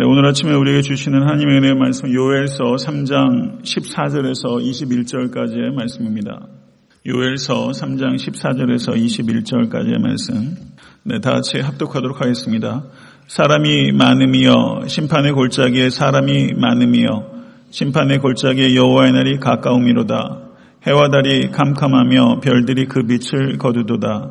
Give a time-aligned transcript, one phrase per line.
[0.00, 6.40] 네, 오늘 아침에 우리에게 주시는 하나님의 은혜의 말씀 요엘서 3장 14절에서 21절까지의 말씀입니다.
[7.06, 10.56] 요엘서 3장 14절에서 21절까지의 말씀.
[11.02, 12.84] 네, 다 같이 합독하도록 하겠습니다.
[13.26, 17.32] 사람이 많음이여 심판의 골짜기에 사람이 많음이여
[17.68, 20.38] 심판의 골짜기에 여호와의 날이 가까움이로다.
[20.86, 24.30] 해와 달이 캄캄하며 별들이 그 빛을 거두도다.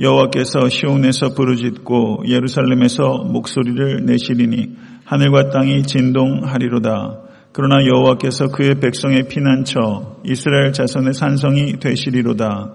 [0.00, 4.76] 여호와께서 시온에서 부르짖고 예루살렘에서 목소리를 내시리니
[5.08, 7.20] 하늘과 땅이 진동하리로다.
[7.52, 12.74] 그러나 여호와께서 그의 백성의 피난처 이스라엘 자손의 산성이 되시리로다.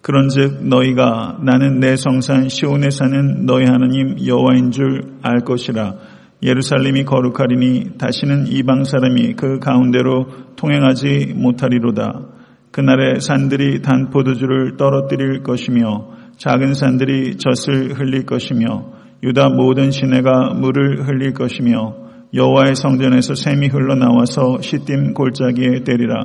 [0.00, 5.94] 그런즉 너희가 나는 내 성산 시온에 사는 너희 하나님 여호와인 줄 알 것이라.
[6.42, 12.28] 예루살렘이 거룩하리니 다시는 이방 사람이 그 가운데로 통행하지 못하리로다.
[12.70, 18.93] 그날에 산들이 단 포도주를 떨어뜨릴 것이며 작은 산들이 젖을 흘릴 것이며
[19.24, 21.94] 유다 모든 시내가 물을 흘릴 것이며
[22.34, 26.24] 여호와의 성전에서 샘이 흘러나와서 시딤 골짜기에 때리라.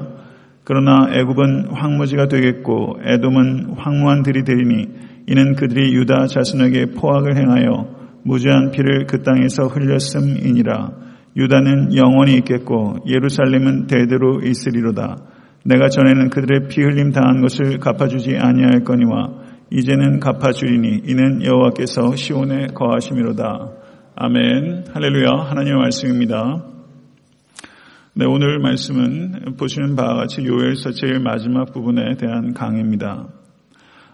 [0.65, 4.87] 그러나 애굽은 황무지가 되겠고 에돔은 황무한 들이 되리니
[5.27, 7.87] 이는 그들이 유다 자손에게 포악을 행하여
[8.23, 10.91] 무죄한 피를 그 땅에서 흘렸음이니라.
[11.37, 15.15] 유다는 영원히 있겠고 예루살렘은 대대로 있으리로다.
[15.63, 22.67] 내가 전에는 그들의 피 흘림 당한 것을 갚아주지 아니할 거니와 이제는 갚아주리니 이는 여호와께서 시온에
[22.73, 23.71] 거하심이로다.
[24.15, 24.85] 아멘.
[24.91, 25.45] 할렐루야.
[25.45, 26.65] 하나님의 말씀입니다.
[28.15, 33.27] 네, 오늘 말씀은 보시는 바와 같이 요엘서 제일 마지막 부분에 대한 강의입니다.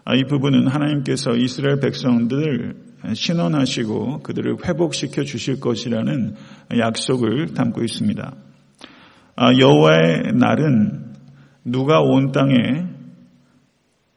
[0.03, 2.75] 아, 이 부분은 하나님께서 이스라엘 백성들을
[3.13, 6.35] 신원하시고 그들을 회복시켜 주실 것이라는
[6.77, 8.33] 약속을 담고 있습니다.
[9.37, 11.13] 아, 여호와의 날은
[11.63, 12.94] 누가 온 땅에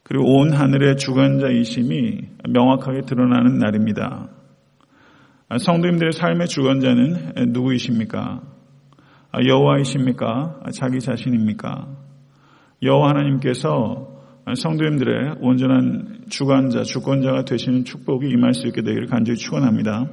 [0.08, 4.28] 그리고 온 하늘의 주관자이심이 명확하게 드러나는 날입니다.
[5.58, 8.40] 성도님들의 삶의 주관자는 누구이십니까?
[9.46, 10.60] 여호와이십니까?
[10.72, 11.88] 자기 자신입니까?
[12.82, 14.08] 여호와 하나님께서
[14.56, 20.06] 성도님들의 온전한 주관자, 주권자가 되시는 축복이 임할 수 있게 되기를 간절히 축원합니다.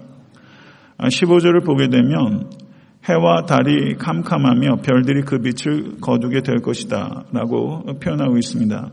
[0.97, 2.50] 15절을 보게 되면
[3.07, 8.89] 해와 달이 캄캄하며 별들이 그 빛을 거두게 될 것이다 라고 표현하고 있습니다.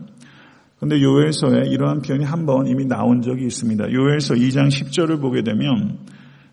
[0.83, 3.93] 그런데 요엘서에 이러한 표현이 한 번 이미 나온 적이 있습니다.
[3.93, 5.99] 요엘서 2장 10절을 보게 되면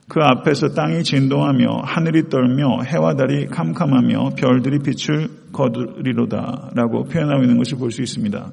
[0.08, 7.58] 그 앞에서 땅이 진동하며 하늘이 떨며 해와 달이 캄캄하며 별들이 빛을 거두리로다 라고 표현하고 있는
[7.58, 8.52] 것을 볼 수 있습니다.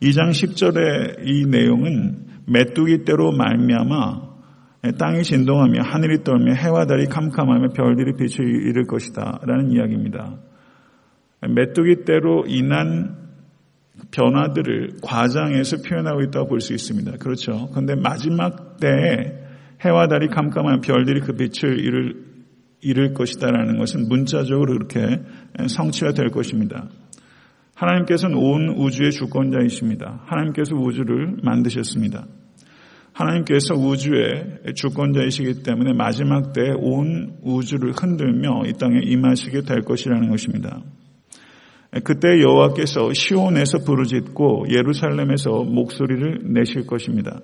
[0.00, 4.30] 2장 10절의 이 내용은 메뚜기 때로 말미암아
[4.96, 10.36] 땅이 진동하며 하늘이 떨며 해와 달이 캄캄하며 별들이 빛을 잃을 것이다 라는 이야기입니다.
[11.48, 13.19] 메뚜기 때로 인한
[14.10, 17.12] 변화들을 과장해서 표현하고 있다고 볼 수 있습니다.
[17.18, 17.68] 그렇죠.
[17.70, 19.32] 그런데 마지막 때에
[19.84, 22.14] 해와 달이 캄캄한 별들이 그 빛을 잃을,
[22.82, 25.22] 잃을 것이다라는 것은 문자적으로 그렇게
[25.66, 26.88] 성취가 될 것입니다.
[27.74, 30.24] 하나님께서는 온 우주의 주권자이십니다.
[30.26, 32.26] 하나님께서 우주를 만드셨습니다.
[33.12, 40.82] 하나님께서 우주의 주권자이시기 때문에 마지막 때에 온 우주를 흔들며 이 땅에 임하시게 될 것이라는 것입니다.
[42.04, 47.40] 그때 여호와께서 시온에서 부르짖고 예루살렘에서 목소리를 내실 것입니다.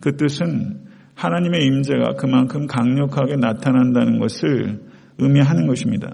[0.00, 0.80] 그 뜻은
[1.14, 4.80] 하나님의 임재가 그만큼 강력하게 나타난다는 것을
[5.18, 6.10] 의미하는 것입니다.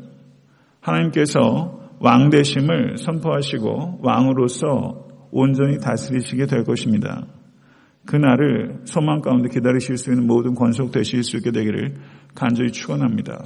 [0.81, 7.27] 하나님께서 왕 대심을 선포하시고 왕으로서 온전히 다스리시게 될 것입니다.
[8.07, 11.95] 그날을 소망 가운데 기다리실 수 있는 모든 권속 되실 수 있게 되기를
[12.35, 13.39] 간절히 축원합니다.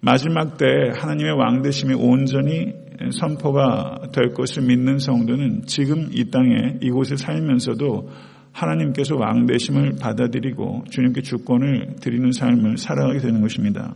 [0.00, 0.66] 마지막 때
[0.96, 2.72] 하나님의 왕 대심이 온전히
[3.12, 8.08] 선포가 될 것을 믿는 성도는 지금 이 땅에 이곳에 살면서도
[8.52, 13.94] 하나님께서 왕 되심을 받아들이고 주님께 주권을 드리는 삶을 살아가게 되는 것입니다.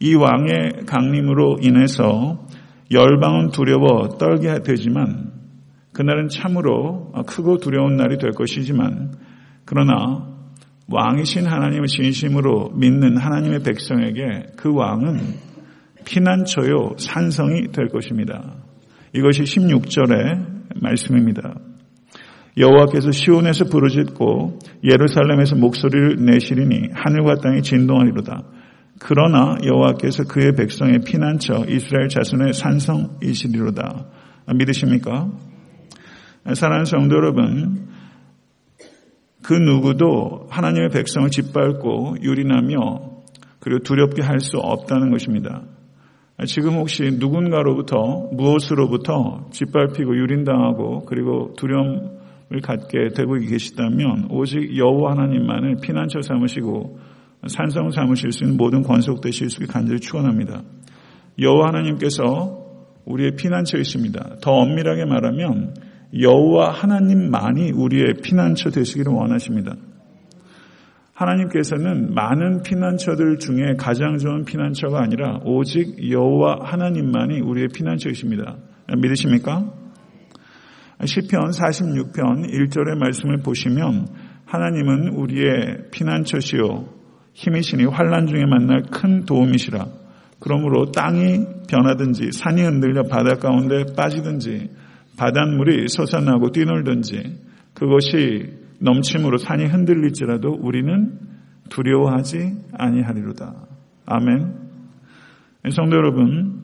[0.00, 2.46] 이 왕의 강림으로 인해서
[2.90, 5.32] 열방은 두려워 떨게 되지만
[5.92, 9.12] 그날은 참으로 크고 두려운 날이 될 것이지만
[9.64, 10.38] 그러나
[10.90, 15.48] 왕이신 하나님을 진심으로 믿는 하나님의 백성에게 그 왕은
[16.08, 18.54] 피난처요 산성이 될 것입니다.
[19.14, 21.54] 이것이 16절의 말씀입니다.
[22.56, 28.42] 여호와께서 시온에서 부르짖고 예루살렘에서 목소리를 내시리니 하늘과 땅이 진동하리로다.
[28.98, 34.06] 그러나 여호와께서 그의 백성의 피난처 이스라엘 자손의 산성이시리로다.
[34.54, 35.30] 믿으십니까?
[36.54, 37.86] 사랑하는 성도 여러분,
[39.42, 42.78] 그 누구도 하나님의 백성을 짓밟고 유린하며
[43.60, 45.62] 그리고 두렵게 할 수 없다는 것입니다.
[46.46, 56.22] 지금 혹시 누군가로부터 무엇으로부터 짓밟히고 유린당하고 그리고 두려움을 갖게 되고 계시다면 오직 여호와 하나님만을 피난처
[56.22, 56.98] 삼으시고
[57.48, 60.62] 산성 삼으실 수 있는 모든 권속 되실 수 있게 간절히 축원합니다.
[61.40, 62.66] 여호와 하나님께서
[63.04, 64.36] 우리의 피난처이십니다.
[64.40, 65.74] 더 엄밀하게 말하면
[66.18, 69.74] 여호와 하나님만이 우리의 피난처 되시기를 원하십니다.
[71.18, 78.56] 하나님께서는 많은 피난처들 중에 가장 좋은 피난처가 아니라 오직 여호와 하나님만이 우리의 피난처이십니다.
[78.96, 79.72] 믿으십니까?
[81.04, 84.06] 시편 46편 1절의 말씀을 보시면
[84.46, 86.86] 하나님은 우리의 피난처시요
[87.34, 89.86] 힘이시니 환란 중에 만날 큰 도움이시라.
[90.40, 94.70] 그러므로 땅이 변하든지 산이 흔들려 바다 가운데 빠지든지
[95.16, 97.40] 바닷물이 솟아나고 뛰놀든지
[97.74, 101.18] 그것이 넘침으로 산이 흔들릴지라도 우리는
[101.68, 103.54] 두려워하지 아니하리로다.
[104.06, 104.68] 아멘.
[105.70, 106.62] 성도 여러분,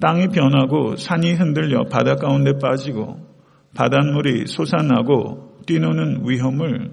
[0.00, 3.18] 땅이 변하고 산이 흔들려 바다 가운데 빠지고
[3.74, 6.92] 바닷물이 솟아나고 뛰노는 위험을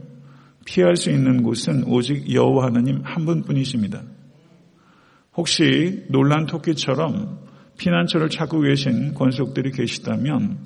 [0.65, 4.03] 피할 수 있는 곳은 오직 여호와 하나님 한 분뿐이십니다.
[5.35, 7.39] 혹시 놀란 토끼처럼
[7.77, 10.57] 피난처를 찾고 계신 권속들이 계시다면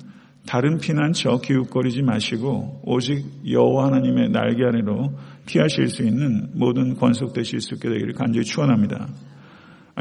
[0.46, 5.12] 다른 피난처 기웃거리지 마시고 오직 여호와 하나님의 날개 아래로
[5.46, 9.08] 피하실 수 있는 모든 권속되실 수 있게 되기를 간절히 축원합니다.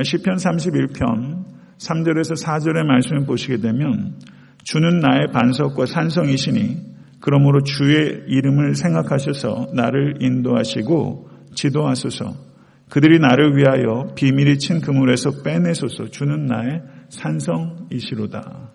[0.04, 1.46] 시편 31편
[1.78, 4.16] 3절에서 4절의 말씀을 보시게 되면
[4.64, 12.52] 주는 나의 반석과 산성이시니 그러므로 주의 이름을 생각하셔서 나를 인도하시고 지도하소서
[12.90, 18.72] 그들이 나를 위하여 비밀이 친 그물에서 빼내소서 주는 나의 산성이시로다.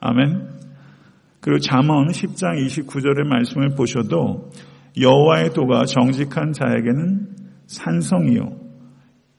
[0.00, 0.59] 아멘.
[1.40, 4.50] 그리고 잠언 10장 29절의 말씀을 보셔도
[5.00, 7.28] 여호와의 도가 정직한 자에게는
[7.66, 8.60] 산성이요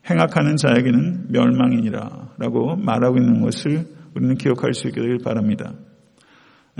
[0.09, 5.74] 행악하는 자에게는 멸망이니라라고 말하고 있는 것을 우리는 기억할 수 되길 바랍니다.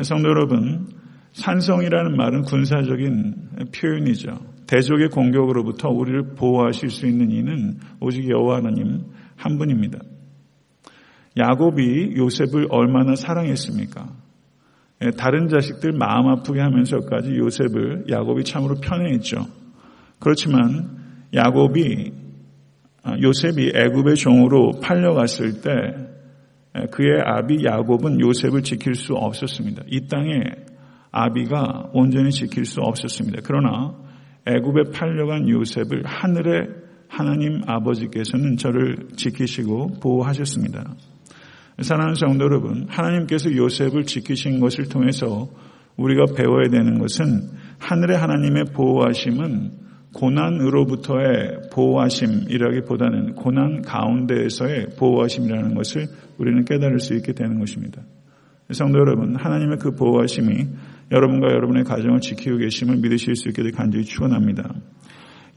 [0.02, 0.88] 성도 여러분,
[1.34, 4.40] 산성이라는 말은 군사적인 표현이죠.
[4.68, 9.04] 대적의 공격으로부터 우리를 보호하실 수 있는 이는 오직 여호와 하나님
[9.36, 10.00] 한 분입니다.
[11.38, 14.21] 야곱이 요셉을 얼마나 사랑했습니까?
[15.04, 19.46] 예, 다른 자식들 마음 아프게 하면서까지 요셉을 야곱이 참으로 편애했죠.
[20.20, 20.98] 그렇지만
[21.34, 22.12] 야곱이
[23.04, 25.72] 아, 요셉이 애굽의 종으로 팔려갔을 때
[26.78, 29.84] 예, 그의 아비 야곱은 요셉을 지킬 수 없었습니다.
[29.88, 30.44] 이 땅에
[31.12, 33.42] 아비가 온전히 지킬 수 없었습니다.
[33.44, 33.96] 그러나
[34.46, 36.68] 애굽에 팔려간 요셉을 하늘의
[37.08, 40.96] 하나님 아버지께서는 저를 지키시고 보호하셨습니다.
[41.80, 45.50] 사랑하는 성도 여러분, 하나님께서 요셉을 지키신 것을 통해서
[45.98, 49.72] 우리가 배워야 되는 것은 하늘의 하나님의 보호하심은
[50.14, 56.08] 고난으로부터의 보호하심이라기보다는 고난 가운데에서의 보호하심이라는 것을
[56.38, 58.02] 우리는 깨달을 수 있게 되는 것입니다.
[58.72, 60.68] 성도 여러분, 하나님의 그 보호하심이
[61.12, 64.74] 여러분과 여러분의 가정을 지키고 계심을 믿으실 수 있게 되 간절히 축원합니다.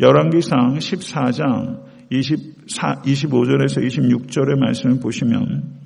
[0.00, 5.83] 열왕기상 14장 24, 25절에서 26절의 말씀을 보시면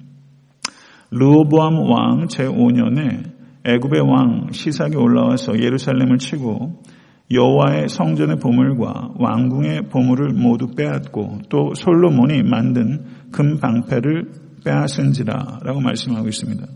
[1.10, 6.82] 르호보암 왕 제5년에 애굽의 왕 시삭이 올라와서 예루살렘을 치고
[7.30, 14.30] 여호와의 성전의 보물과 왕궁의 보물을 모두 빼앗고 또 솔로몬이 만든 금 방패를
[14.64, 16.66] 빼앗은지라라고 말씀하고 있습니다.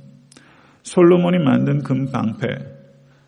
[0.83, 2.47] 솔로몬이 만든 금 방패,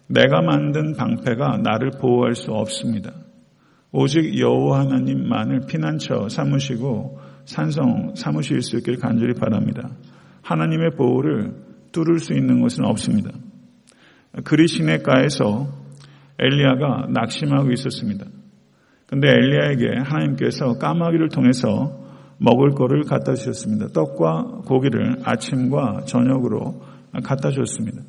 [0.08, 3.12] 내가 만든 방패가 나를 보호할 수 없습니다.
[3.90, 9.88] 오직 여호와 하나님만을 피난처 삼으시고 산성 삼으실 수 있길 간절히 바랍니다.
[10.44, 11.54] 하나님의 보호를
[11.92, 13.30] 뚫을 수 있는 것은 없습니다.
[14.44, 15.68] 그리시네가에서
[16.38, 18.26] 엘리야가 낙심하고 있었습니다.
[19.06, 22.04] 근데 엘리야에게 하나님께서 까마귀를 통해서
[22.38, 23.88] 먹을 거를 갖다 주셨습니다.
[23.88, 26.82] 떡과 고기를 아침과 저녁으로
[27.22, 28.02] 갖다 주셨습니다.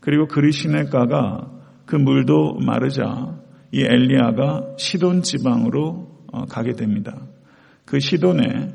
[0.00, 1.50] 그리고 그리시네가가
[1.86, 3.38] 그 물도 마르자
[3.72, 7.26] 이 엘리야가 시돈 지방으로 어, 가게 됩니다.
[7.84, 8.70] 그 시돈에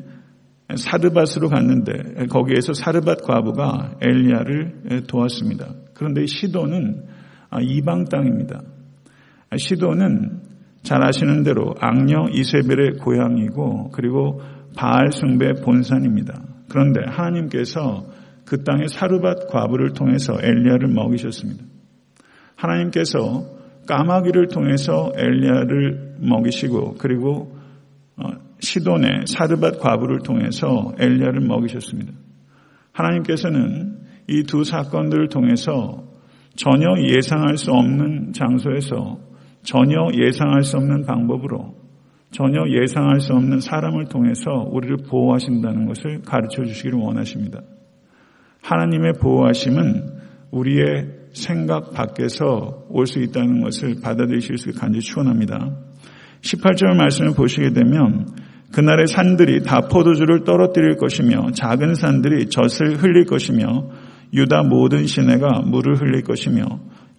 [0.76, 5.74] 사르밧으로 갔는데 거기에서 사르밧 과부가 엘리야를 도왔습니다.
[5.94, 7.06] 그런데 시도는
[7.50, 8.62] 아, 이방 땅입니다.
[9.56, 10.42] 시도는
[10.84, 14.42] 잘 아시는 대로 악녀 이세벨의 고향이고 그리고
[14.76, 16.42] 바알 숭배 본산입니다.
[16.70, 18.06] 그런데 하나님께서
[18.46, 21.64] 그 땅의 사르밧 과부를 통해서 엘리야를 먹이셨습니다.
[22.56, 23.46] 하나님께서
[23.88, 27.56] 까마귀를 통해서 엘리야를 먹이시고 그리고
[28.18, 28.30] 어,
[28.60, 32.14] 시돈의 사르밧 과부를 통해서 엘리야를 먹이셨습니다.
[32.92, 33.98] 하나님께서는
[34.30, 36.04] 이 두 사건들을 통해서
[36.56, 39.20] 전혀 예상할 수 없는 장소에서
[39.64, 41.76] 전혀 예상할 수 없는 방법으로
[42.32, 47.62] 전혀 예상할 수 없는 사람을 통해서 우리를 보호하신다는 것을 가르쳐 주시기를 원하십니다.
[48.64, 50.18] 하나님의 보호하심은
[50.52, 55.78] 우리의 생각 밖에서 올 수 있다는 것을 받아들이실 수 간절히 축원합니다.
[56.42, 58.26] 18절 말씀을 보시게 되면
[58.72, 63.90] 그날의 산들이 다 포도주를 떨어뜨릴 것이며 작은 산들이 젖을 흘릴 것이며
[64.34, 66.64] 유다 모든 시내가 물을 흘릴 것이며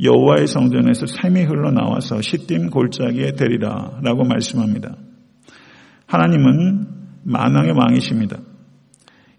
[0.03, 4.97] 여호와의 성전에서 샘이 흘러나와서 시딤 골짜기에 되리라 라고 말씀합니다.
[6.07, 6.87] 하나님은
[7.25, 8.39] 만왕의 왕이십니다.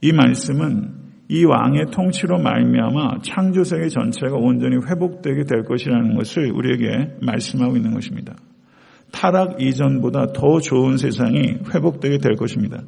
[0.01, 0.99] 이 말씀은
[1.29, 8.35] 이 왕의 통치로 말미암아 창조세계 전체가 온전히 회복되게 될 것이라는 것을 우리에게 말씀하고 있는 것입니다.
[9.11, 12.81] 타락 이전보다 더 좋은 세상이 회복되게 될 것입니다.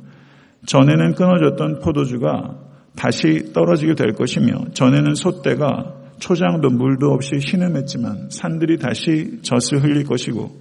[0.65, 2.57] 전에는 끊어졌던 포도주가
[2.95, 10.51] 다시 떨어지게 될 것이며 전에는 솥대가 초장도 물도 없이 신음했지만 산들이 다시 젖을 흘릴 것이고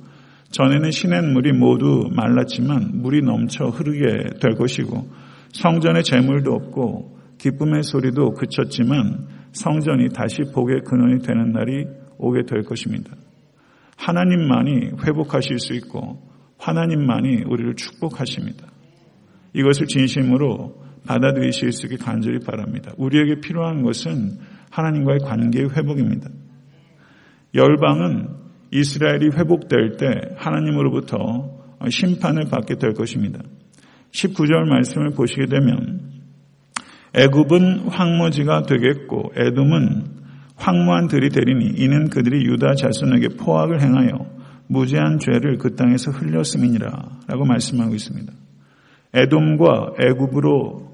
[0.50, 5.06] 전에는 시냇물이 모두 말랐지만 물이 넘쳐 흐르게 될 것이고
[5.52, 11.86] 성전에 재물도 없고 기쁨의 소리도 그쳤지만 성전이 다시 복의 근원이 되는 날이
[12.18, 13.12] 오게 될 것입니다.
[14.00, 16.26] 하나님만이 회복하실 수 있고
[16.58, 18.66] 하나님만이 우리를 축복하십니다.
[19.52, 22.92] 이것을 진심으로 받아들이실 수 있게 간절히 바랍니다.
[22.96, 24.38] 우리에게 필요한 것은
[24.70, 26.30] 하나님과의 관계의 회복입니다.
[27.54, 28.28] 열방은
[28.70, 33.40] 이스라엘이 회복될 때 하나님으로부터 심판을 받게 될 것입니다.
[34.12, 36.10] 19절 말씀을 보시게 되면
[37.14, 40.19] 애굽은 황무지가 되겠고 에돔은
[40.60, 44.26] 황무한 들이 되리니 이는 그들이 유다 자손에게 포악을 행하여
[44.68, 46.90] 무죄한 죄를 그 땅에서 흘렸음이니라
[47.26, 48.32] 라고 말씀하고 있습니다.
[49.14, 50.90] 에돔과 애굽으로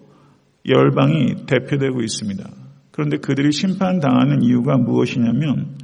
[0.67, 2.49] 열방이 대표되고 있습니다.
[2.93, 5.77] 그런데 그들이 심판당하는 이유가 무엇이냐면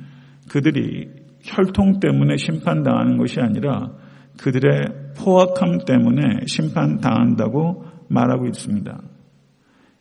[0.48, 1.10] 그들이
[1.42, 3.90] 혈통 때문에 심판당하는 것이 아니라
[4.38, 9.02] 그들의 포악함 때문에 심판당한다고 말하고 있습니다.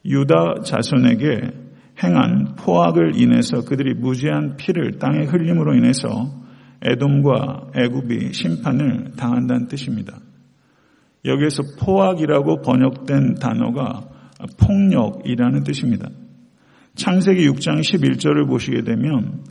[0.05, 1.60] 유다 자손에게
[2.03, 6.41] 행한 포악을 인해서 그들이 무지한 피를 땅에 흘림으로 인해서
[6.81, 10.17] 에돔과 애굽이 심판을 당한다는 뜻입니다.
[11.25, 14.07] 여기에서 포악이라고 번역된 단어가
[14.59, 16.09] 폭력이라는 뜻입니다.
[16.95, 19.43] 창세기 6장 11절을 보시게 되면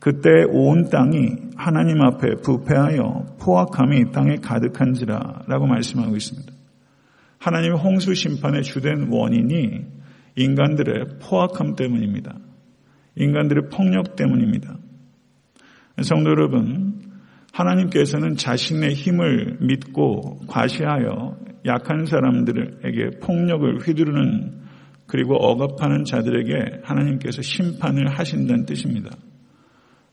[0.00, 6.52] 그때 온 땅이 하나님 앞에 부패하여 포악함이 땅에 가득한지라 라고 말씀하고 있습니다.
[7.38, 9.97] 하나님의 홍수 심판의 주된 원인이
[10.38, 12.38] 인간들의 포악함 때문입니다.
[13.16, 14.76] 인간들의 폭력 때문입니다.
[16.02, 17.00] 성도 여러분,
[17.52, 24.58] 하나님께서는 자신의 힘을 믿고 과시하여 약한 사람들에게 폭력을 휘두르는
[25.06, 29.10] 그리고 억압하는 자들에게 하나님께서 심판을 하신다는 뜻입니다.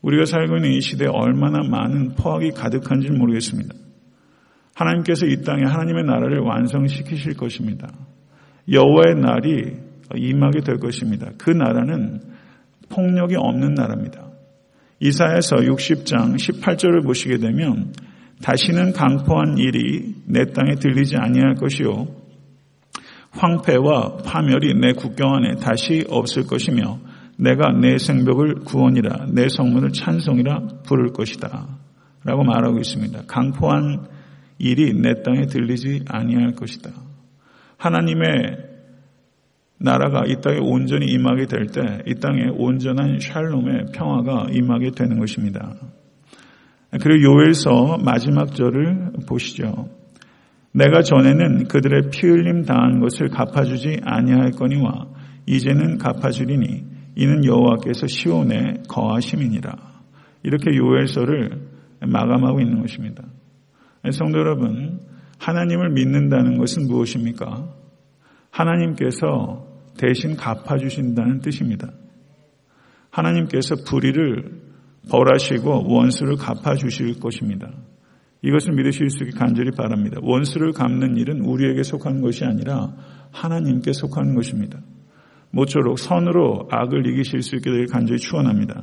[0.02, 3.74] 우리가 살고 있는 이 시대에 얼마나 많은 포악이 가득한지 모르겠습니다.
[4.74, 7.88] 하나님께서 이 땅에 하나님의 나라를 완성시키실 것입니다.
[8.70, 11.30] 여호와의 날이 임하게 될 것입니다.
[11.38, 12.20] 그 나라는
[12.88, 14.26] 폭력이 없는 나라입니다.
[15.00, 17.92] 이사에서 60장 18절을 보시게 되면
[18.42, 22.06] 다시는 강포한 일이 내 땅에 들리지 아니할 것이요
[23.30, 26.98] 황폐와 파멸이 내 국경 안에 다시 없을 것이며
[27.38, 31.66] 내가 내 생벽을 구원이라 내 성문을 찬송이라 부를 것이다.
[32.24, 33.22] 라고 말하고 있습니다.
[33.26, 34.06] 강포한
[34.58, 36.90] 일이 내 땅에 들리지 아니할 것이다.
[37.76, 38.75] 하나님의
[39.78, 45.74] 나라가 이 땅에 온전히 임하게 될 때 이 땅에 온전한 샬롬의 평화가 임하게 되는 것입니다.
[47.02, 49.88] 그리고 요엘서 마지막 절을 보시죠.
[50.72, 55.08] 내가 전에는 그들의 피 흘림 당한 것을 갚아주지 아니할 거니와
[55.46, 56.84] 이제는 갚아주리니
[57.16, 59.74] 이는 여호와께서 시온에 거하심이니라.
[60.42, 61.50] 이렇게 요엘서를
[62.06, 63.24] 마감하고 있는 것입니다.
[64.12, 65.00] 성도 여러분,
[65.38, 67.68] 하나님을 믿는다는 것은 무엇입니까?
[68.50, 69.65] 하나님께서
[69.96, 71.90] 대신 갚아주신다는 뜻입니다.
[73.10, 74.66] 하나님께서 불의를
[75.10, 77.70] 벌하시고 원수를 갚아주실 것입니다.
[78.42, 80.18] 이것을 믿으실 수 있게 간절히 바랍니다.
[80.22, 82.94] 원수를 갚는 일은 우리에게 속한 것이 아니라
[83.32, 84.78] 하나님께 속한 것입니다.
[85.50, 88.82] 모쪼록 선으로 악을 이기실 수 있게 되길 간절히 축원합니다.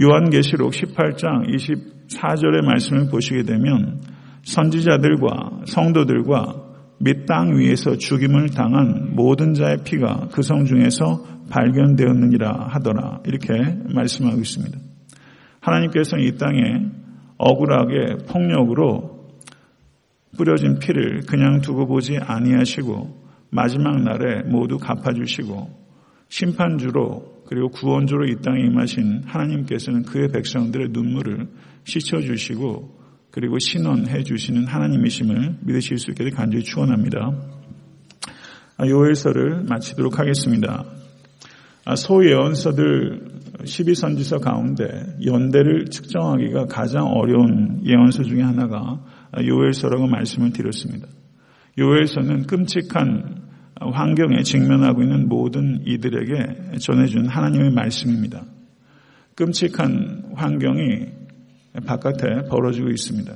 [0.00, 4.00] 요한계시록 18장 24절의 말씀을 보시게 되면
[4.44, 6.67] 선지자들과 성도들과
[7.00, 13.20] 및 땅 위에서 죽임을 당한 모든 자의 피가 그 성 중에서 발견되었느니라 하더라.
[13.24, 13.52] 이렇게
[13.94, 14.78] 말씀하고 있습니다.
[15.60, 16.86] 하나님께서는 이 땅에
[17.38, 19.18] 억울하게 폭력으로
[20.36, 25.70] 뿌려진 피를 그냥 두고 보지 아니하시고 마지막 날에 모두 갚아주시고
[26.28, 31.48] 심판주로 그리고 구원주로 이 땅에 임하신 하나님께서는 그의 백성들의 눈물을
[31.84, 32.97] 씻어주시고
[33.30, 37.30] 그리고 신원해 주시는 하나님이심을 믿으실 수 있게 간절히 축원합니다.
[38.76, 40.84] 아, 요엘서를 마치도록 하겠습니다.
[41.84, 44.84] 아, 소예언서들 12선지서 가운데
[45.24, 49.00] 연대를 측정하기가 가장 어려운 예언서 중에 하나가
[49.42, 51.08] 요엘서라고 말씀을 드렸습니다.
[51.78, 53.48] 요엘서는 끔찍한
[53.80, 58.44] 환경에 직면하고 있는 모든 이들에게 전해준 하나님의 말씀입니다.
[59.34, 61.17] 끔찍한 환경이
[61.86, 63.32] 바깥에 벌어지고 있습니다.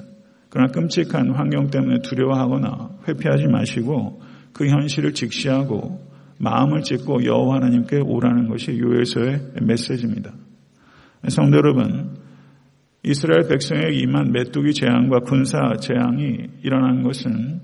[0.49, 4.21] 그러나 끔찍한 환경 때문에 두려워하거나 회피하지 마시고
[4.53, 6.01] 그 현실을 직시하고
[6.39, 10.33] 마음을 찢고 여호와 하나님께 오라는 것이 요엘서의 메시지입니다.
[11.29, 12.17] 성도 여러분,
[13.05, 17.61] 이스라엘 백성에 임한 메뚜기 재앙과 군사 재앙이 일어난 것은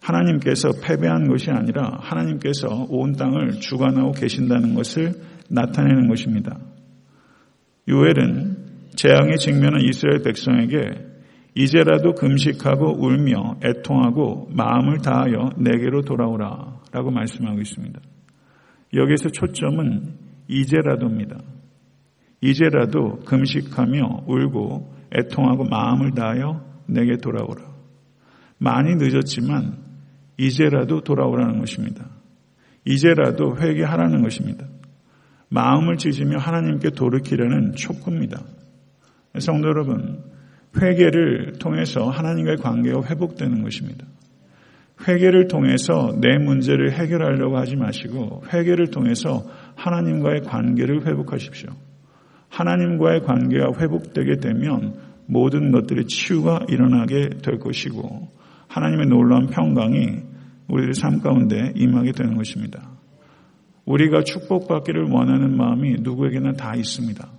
[0.00, 5.12] 하나님께서 패배한 것이 아니라 하나님께서 온 땅을 주관하고 계신다는 것을
[5.48, 6.58] 나타내는 것입니다.
[7.88, 8.55] 요엘은
[8.96, 11.16] 재앙에 직면한 이스라엘 백성에게
[11.54, 18.00] 이제라도 금식하고 울며 애통하고 마음을 다하여 내게로 돌아오라 라고 말씀하고 있습니다.
[18.94, 20.14] 여기서 초점은
[20.48, 21.38] 이제라도입니다.
[22.40, 27.64] 이제라도 금식하며 울고 애통하고 마음을 다하여 내게 돌아오라.
[28.58, 29.78] 많이 늦었지만
[30.38, 32.06] 이제라도 돌아오라는 것입니다.
[32.84, 34.66] 이제라도 회개하라는 것입니다.
[35.48, 38.42] 마음을 찢으며 하나님께 돌이키려는 촉구입니다.
[39.38, 40.22] 성도 여러분,
[40.80, 44.06] 회개를 통해서 하나님과의 관계가 회복되는 것입니다.
[45.06, 51.70] 회개를 통해서 내 문제를 해결하려고 하지 마시고 회개를 통해서 하나님과의 관계를 회복하십시오.
[52.48, 54.94] 하나님과의 관계가 회복되게 되면
[55.26, 58.28] 모든 것들의 치유가 일어나게 될 것이고
[58.68, 60.22] 하나님의 놀라운 평강이
[60.68, 62.90] 우리의 삶 가운데 임하게 되는 것입니다.
[63.84, 67.35] 우리가 축복받기를 원하는 마음이 누구에게나 다 있습니다.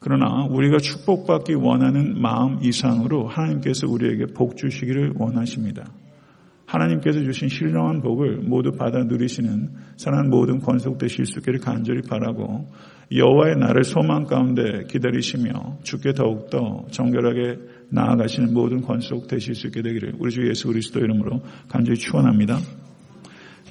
[0.00, 5.90] 그러나 우리가 축복받기 원하는 마음 이상으로 하나님께서 우리에게 복 주시기를 원하십니다.
[6.66, 12.66] 하나님께서 주신 신령한 복을 모두 받아 누리시는 사람 모든 권속되실 수 있기를 간절히 바라고
[13.10, 17.58] 여호와의 날을 소망 가운데 기다리시며 주께 더욱더 정결하게
[17.90, 22.58] 나아가시는 모든 권속 되실 수 있게 되기를 우리 주 예수 그리스도 이름으로 간절히 축원합니다.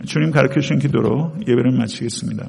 [0.06, 2.48] 주님 가르쳐 주신 기도로 예배를 마치겠습니다.